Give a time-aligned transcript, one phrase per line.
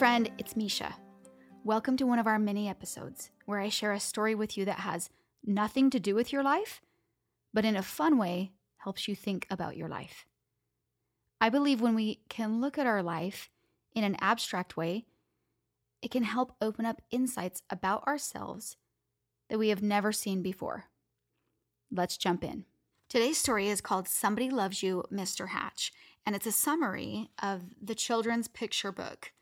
[0.00, 0.96] friend, it's Misha.
[1.62, 4.78] Welcome to one of our mini episodes where I share a story with you that
[4.80, 5.10] has
[5.44, 6.80] nothing to do with your life,
[7.52, 10.24] but in a fun way helps you think about your life.
[11.38, 13.50] I believe when we can look at our life
[13.94, 15.04] in an abstract way,
[16.00, 18.78] it can help open up insights about ourselves
[19.50, 20.84] that we have never seen before.
[21.92, 22.64] Let's jump in.
[23.10, 25.48] Today's story is called Somebody Loves You, Mr.
[25.48, 25.92] Hatch,
[26.24, 29.32] and it's a summary of the children's picture book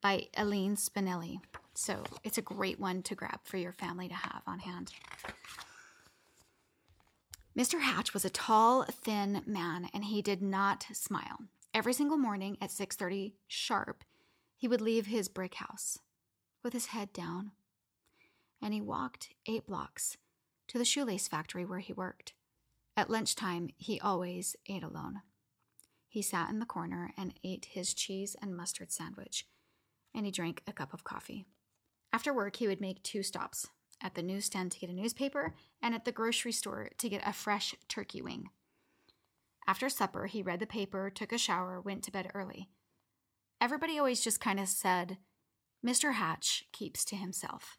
[0.00, 1.40] by Eileen Spinelli.
[1.74, 4.92] So it's a great one to grab for your family to have on hand.
[7.56, 7.80] Mr.
[7.80, 11.38] Hatch was a tall, thin man, and he did not smile.
[11.74, 14.04] Every single morning at 6:30 sharp,
[14.56, 15.98] he would leave his brick house
[16.62, 17.52] with his head down,
[18.60, 20.16] and he walked 8 blocks
[20.68, 22.34] to the shoelace factory where he worked.
[22.96, 25.22] At lunchtime, he always ate alone.
[26.08, 29.46] He sat in the corner and ate his cheese and mustard sandwich,
[30.14, 31.46] and he drank a cup of coffee.
[32.12, 33.68] After work, he would make two stops
[34.02, 37.32] at the newsstand to get a newspaper and at the grocery store to get a
[37.32, 38.50] fresh turkey wing.
[39.66, 42.68] After supper, he read the paper, took a shower, went to bed early.
[43.60, 45.18] Everybody always just kind of said,
[45.86, 46.14] Mr.
[46.14, 47.78] Hatch keeps to himself.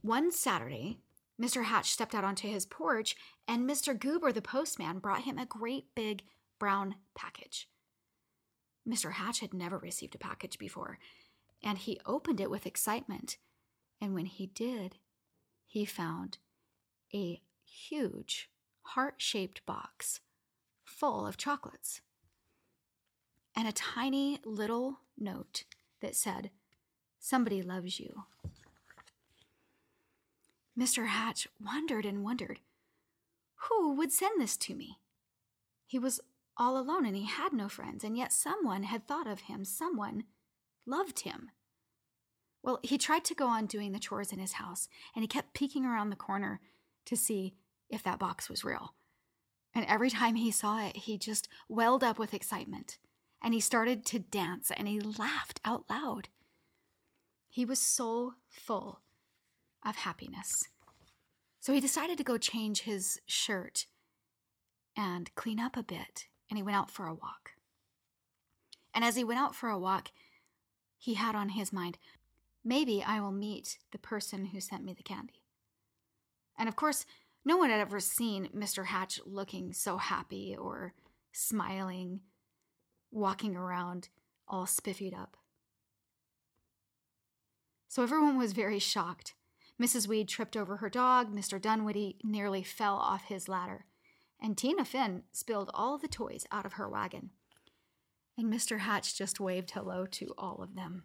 [0.00, 0.98] One Saturday,
[1.40, 1.64] Mr.
[1.64, 3.16] Hatch stepped out onto his porch,
[3.48, 3.98] and Mr.
[3.98, 6.22] Goober, the postman, brought him a great big
[6.58, 7.68] brown package.
[8.88, 9.12] Mr.
[9.12, 10.98] Hatch had never received a package before,
[11.62, 13.38] and he opened it with excitement.
[14.00, 14.96] And when he did,
[15.66, 16.38] he found
[17.14, 18.50] a huge
[18.82, 20.20] heart shaped box
[20.84, 22.02] full of chocolates
[23.56, 25.64] and a tiny little note
[26.00, 26.50] that said,
[27.18, 28.24] Somebody loves you.
[30.78, 31.06] Mr.
[31.06, 32.60] Hatch wondered and wondered
[33.68, 34.98] who would send this to me?
[35.86, 36.20] He was
[36.56, 40.24] all alone and he had no friends, and yet someone had thought of him, someone
[40.86, 41.50] loved him.
[42.62, 45.54] Well, he tried to go on doing the chores in his house, and he kept
[45.54, 46.60] peeking around the corner
[47.06, 47.54] to see
[47.90, 48.94] if that box was real.
[49.74, 52.98] And every time he saw it, he just welled up with excitement,
[53.42, 56.28] and he started to dance and he laughed out loud.
[57.50, 59.00] He was so full
[59.84, 60.68] of happiness.
[61.60, 63.86] So he decided to go change his shirt
[64.96, 67.52] and clean up a bit, and he went out for a walk.
[68.94, 70.10] And as he went out for a walk,
[70.98, 71.98] he had on his mind,
[72.64, 75.42] maybe I will meet the person who sent me the candy.
[76.56, 77.04] And of course,
[77.44, 78.86] no one had ever seen Mr.
[78.86, 80.94] Hatch looking so happy or
[81.32, 82.20] smiling,
[83.10, 84.08] walking around
[84.46, 85.36] all spiffied up.
[87.88, 89.34] So everyone was very shocked
[89.80, 90.06] Mrs.
[90.06, 91.60] Weed tripped over her dog, Mr.
[91.60, 93.86] Dunwoody nearly fell off his ladder,
[94.40, 97.30] and Tina Finn spilled all the toys out of her wagon.
[98.36, 98.80] And Mr.
[98.80, 101.04] Hatch just waved hello to all of them.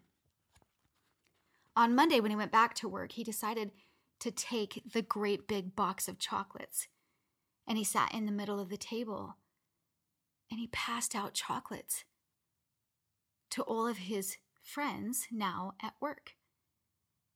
[1.76, 3.72] On Monday, when he went back to work, he decided
[4.20, 6.88] to take the great big box of chocolates.
[7.68, 9.38] And he sat in the middle of the table
[10.52, 12.04] and he passed out chocolates
[13.52, 16.34] to all of his friends now at work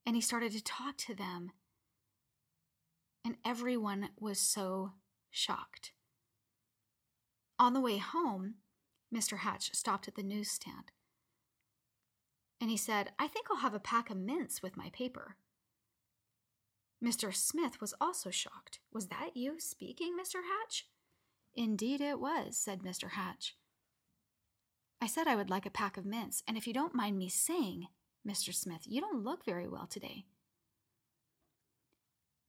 [0.06, 1.52] and he started to talk to them.
[3.26, 4.92] And everyone was so
[5.34, 5.92] shocked.
[7.60, 8.56] On the way home,
[9.14, 9.40] Mr.
[9.40, 10.92] Hatch stopped at the newsstand
[12.64, 15.36] and he said, I think I'll have a pack of mints with my paper.
[17.04, 17.36] Mr.
[17.36, 18.80] Smith was also shocked.
[18.94, 20.36] Was that you speaking, Mr.
[20.48, 20.88] Hatch?
[21.54, 23.12] Indeed it was, said Mr.
[23.12, 23.58] Hatch.
[25.02, 27.28] I said I would like a pack of mints, and if you don't mind me
[27.28, 27.88] saying,
[28.26, 28.54] Mr.
[28.54, 30.24] Smith, you don't look very well today.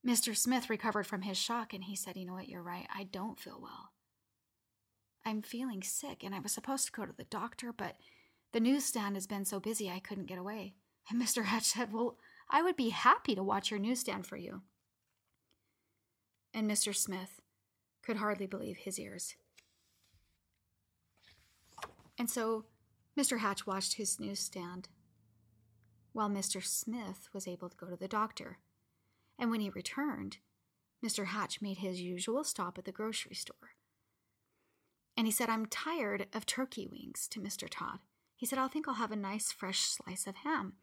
[0.07, 0.37] Mr.
[0.37, 2.87] Smith recovered from his shock and he said, You know what, you're right.
[2.95, 3.91] I don't feel well.
[5.25, 7.97] I'm feeling sick and I was supposed to go to the doctor, but
[8.53, 10.75] the newsstand has been so busy I couldn't get away.
[11.11, 11.45] And Mr.
[11.45, 12.19] Hatch said, Well,
[12.51, 14.63] I would be happy to watch your newsstand for you.
[16.53, 16.95] And Mr.
[16.95, 17.41] Smith
[18.03, 19.35] could hardly believe his ears.
[22.19, 22.67] And so
[23.19, 23.39] Mr.
[23.39, 24.89] Hatch watched his newsstand
[26.13, 26.65] while Mr.
[26.65, 28.59] Smith was able to go to the doctor.
[29.39, 30.39] And when he returned,
[31.05, 31.27] Mr.
[31.27, 33.75] Hatch made his usual stop at the grocery store.
[35.17, 37.69] And he said, I'm tired of turkey wings to Mr.
[37.71, 37.99] Todd.
[38.37, 40.75] He said, I think I'll have a nice fresh slice of ham.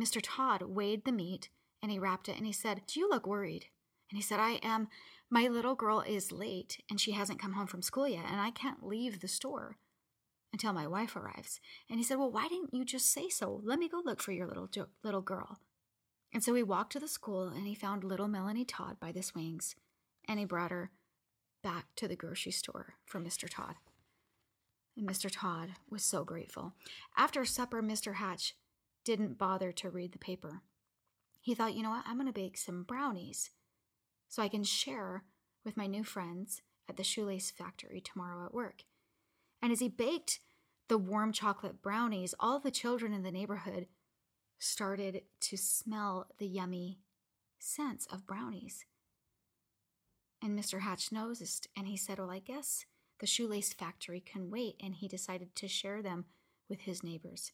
[0.00, 0.20] Mr.
[0.22, 1.48] Todd weighed the meat
[1.82, 3.66] and he wrapped it and he said, You look worried.
[4.10, 4.88] And he said, I am.
[5.30, 8.50] My little girl is late and she hasn't come home from school yet, and I
[8.50, 9.78] can't leave the store
[10.52, 11.60] until my wife arrives.
[11.90, 13.60] And he said, Well, why didn't you just say so?
[13.64, 14.68] Let me go look for your little,
[15.02, 15.58] little girl.
[16.36, 19.22] And so he walked to the school and he found little Melanie Todd by the
[19.22, 19.74] swings
[20.28, 20.90] and he brought her
[21.62, 23.48] back to the grocery store for Mr.
[23.48, 23.76] Todd.
[24.98, 25.30] And Mr.
[25.32, 26.74] Todd was so grateful.
[27.16, 28.16] After supper, Mr.
[28.16, 28.54] Hatch
[29.02, 30.60] didn't bother to read the paper.
[31.40, 33.50] He thought, you know what, I'm going to bake some brownies
[34.28, 35.24] so I can share
[35.64, 38.82] with my new friends at the shoelace factory tomorrow at work.
[39.62, 40.40] And as he baked
[40.88, 43.86] the warm chocolate brownies, all the children in the neighborhood
[44.58, 47.00] started to smell the yummy
[47.58, 48.84] scents of brownies.
[50.42, 50.80] And Mr.
[50.80, 52.84] Hatch noticed and he said, Well, I guess
[53.18, 54.76] the shoelace factory can wait.
[54.82, 56.26] And he decided to share them
[56.68, 57.52] with his neighbors.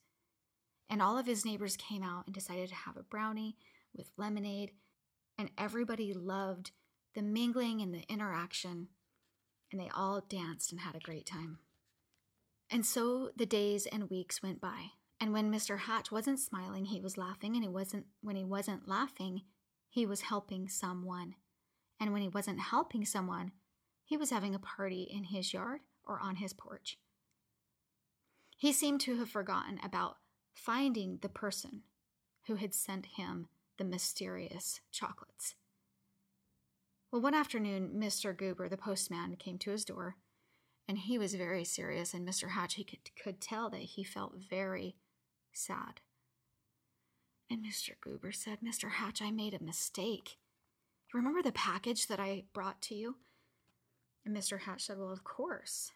[0.91, 3.57] And all of his neighbors came out and decided to have a brownie
[3.97, 4.73] with lemonade.
[5.39, 6.73] And everybody loved
[7.15, 8.89] the mingling and the interaction.
[9.71, 11.59] And they all danced and had a great time.
[12.71, 14.93] And so the days and weeks went by.
[15.23, 15.79] And when Mr.
[15.79, 19.43] Hatch wasn't smiling, he was laughing, and he wasn't when he wasn't laughing,
[19.89, 21.37] he was helping someone.
[22.01, 23.53] And when he wasn't helping someone,
[24.05, 26.99] he was having a party in his yard or on his porch.
[28.57, 30.17] He seemed to have forgotten about
[30.55, 31.83] finding the person
[32.49, 33.47] who had sent him
[33.79, 35.55] the mysterious chocolates.
[37.13, 38.37] Well, one afternoon, Mr.
[38.37, 40.17] Goober, the postman, came to his door,
[40.89, 42.51] and he was very serious, and Mr.
[42.51, 44.97] Hatch he could, could tell that he felt very
[45.53, 46.01] sad.
[47.51, 47.91] And Mr.
[48.01, 48.93] Goober said, Mr.
[48.93, 50.39] Hatch, I made a mistake.
[51.13, 53.17] You remember the package that I brought to you?
[54.25, 54.61] And Mr.
[54.61, 55.93] Hatch said, Well, of course.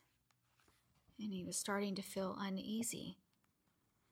[1.19, 3.17] And he was starting to feel uneasy.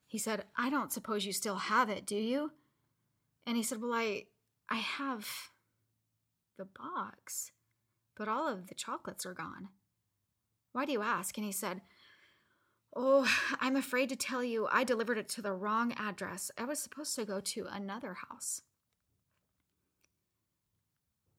[0.07, 2.53] He said, I don't suppose you still have it, do you?
[3.47, 4.25] And he said, Well, I
[4.71, 5.29] I have
[6.57, 7.53] the box,
[8.17, 9.69] but all of the chocolates are gone.
[10.73, 11.37] Why do you ask?
[11.37, 11.83] And he said,
[12.97, 13.29] Oh,
[13.61, 16.51] I'm afraid to tell you, I delivered it to the wrong address.
[16.57, 18.63] I was supposed to go to another house.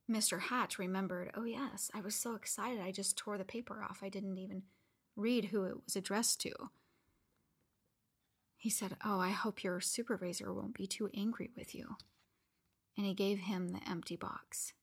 [0.10, 0.40] Mr.
[0.40, 4.02] Hatch remembered, Oh, yes, I was so excited I just tore the paper off.
[4.04, 4.64] I didn't even
[5.16, 6.52] read who it was addressed to.
[8.58, 11.96] He said, Oh, I hope your supervisor won't be too angry with you.
[12.98, 14.74] And he gave him the empty box.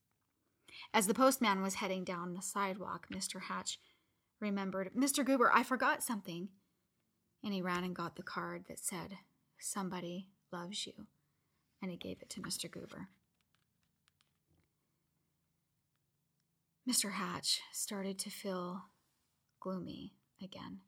[0.95, 3.43] As the postman was heading down the sidewalk, Mr.
[3.43, 3.79] Hatch
[4.41, 5.25] remembered, Mr.
[5.25, 6.49] Goober, I forgot something
[7.45, 9.19] and he ran and got the card that said,
[9.59, 11.07] Somebody loves you,
[11.81, 12.71] and he gave it to Mr.
[12.71, 13.09] Goober.
[16.89, 17.13] Mr.
[17.13, 18.83] Hatch started to feel
[19.61, 20.81] gloomy again.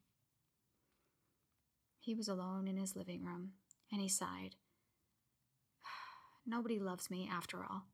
[2.00, 3.52] He was alone in his living room,
[3.92, 4.56] and he sighed.
[6.46, 7.84] Nobody loves me after all.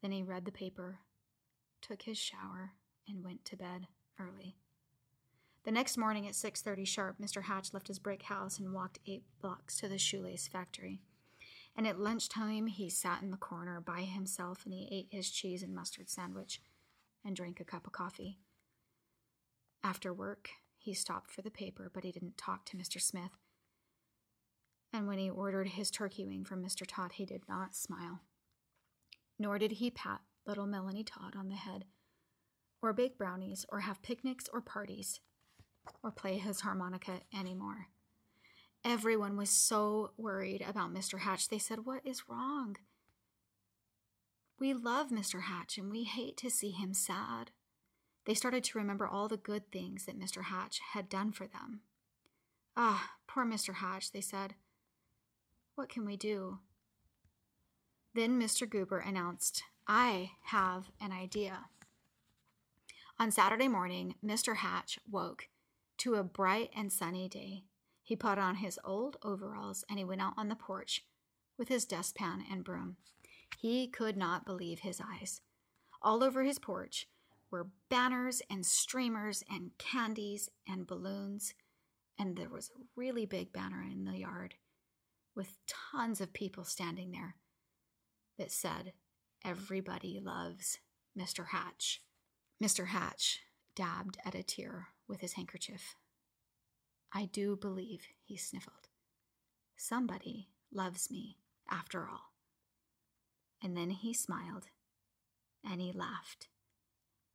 [0.00, 1.00] Then he read the paper,
[1.80, 2.72] took his shower,
[3.08, 3.88] and went to bed
[4.18, 4.56] early.
[5.64, 7.44] The next morning at 6:30 sharp, Mr.
[7.44, 11.00] Hatch left his brick house and walked 8 blocks to the shoelace factory.
[11.76, 15.62] And at lunchtime, he sat in the corner by himself and he ate his cheese
[15.62, 16.60] and mustard sandwich
[17.24, 18.38] and drank a cup of coffee.
[19.84, 23.00] After work, he stopped for the paper, but he didn't talk to Mr.
[23.00, 23.38] Smith.
[24.92, 26.84] And when he ordered his turkey wing from Mr.
[26.86, 28.20] Todd, he did not smile.
[29.38, 31.86] Nor did he pat little Melanie Todd on the head,
[32.82, 35.20] or bake brownies, or have picnics or parties
[36.02, 37.88] or play his harmonica anymore.
[38.84, 41.20] Everyone was so worried about Mr.
[41.20, 41.48] Hatch.
[41.48, 42.76] They said, What is wrong?
[44.58, 45.42] We love Mr.
[45.42, 47.50] Hatch and we hate to see him sad.
[48.26, 50.44] They started to remember all the good things that Mr.
[50.44, 51.80] Hatch had done for them.
[52.76, 53.74] Ah, poor Mr.
[53.74, 54.54] Hatch, they said.
[55.74, 56.58] What can we do?
[58.14, 58.68] Then Mr.
[58.68, 61.66] Goober announced, I have an idea.
[63.18, 64.56] On Saturday morning, Mr.
[64.56, 65.48] Hatch woke
[66.02, 67.62] to a bright and sunny day.
[68.02, 71.04] He put on his old overalls and he went out on the porch
[71.56, 72.96] with his dustpan and broom.
[73.56, 75.42] He could not believe his eyes.
[76.02, 77.06] All over his porch
[77.52, 81.54] were banners and streamers and candies and balloons,
[82.18, 84.56] and there was a really big banner in the yard
[85.36, 87.36] with tons of people standing there
[88.40, 88.92] that said,
[89.44, 90.78] Everybody loves
[91.16, 91.48] Mr.
[91.48, 92.02] Hatch.
[92.60, 92.88] Mr.
[92.88, 93.38] Hatch
[93.76, 95.94] dabbed at a tear with his handkerchief.
[97.12, 98.88] I do believe, he sniffled.
[99.76, 101.36] Somebody loves me,
[101.70, 102.32] after all.
[103.62, 104.68] And then he smiled,
[105.62, 106.48] and he laughed,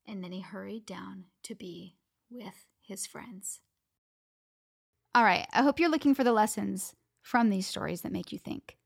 [0.05, 1.96] and then he hurried down to be
[2.29, 3.60] with his friends.
[5.13, 8.39] All right, I hope you're looking for the lessons from these stories that make you
[8.39, 8.77] think.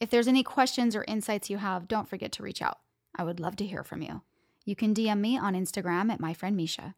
[0.00, 2.78] If there's any questions or insights you have, don't forget to reach out.
[3.14, 4.22] I would love to hear from you.
[4.64, 6.94] You can DM me on Instagram at my friend Misha.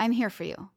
[0.00, 0.70] I'm here for you.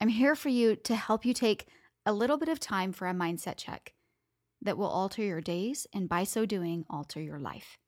[0.00, 1.68] I'm here for you to help you take
[2.04, 3.92] a little bit of time for a mindset check
[4.60, 7.78] that will alter your days and by so doing, alter your life.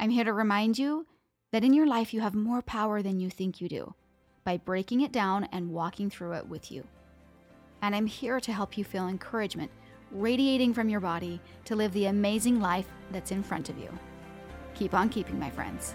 [0.00, 1.06] I'm here to remind you
[1.52, 3.94] that in your life you have more power than you think you do.
[4.42, 6.84] by breaking it down and walking through it with you.
[7.82, 9.70] And I'm here to help you feel encouragement
[10.10, 13.96] radiating from your body to live the amazing life that's in front of you.
[14.74, 15.94] Keep on keeping, my friends.